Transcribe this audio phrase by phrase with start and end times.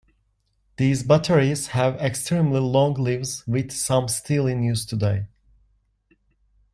[0.77, 5.27] These batteries have extremely long lives with some still in use today.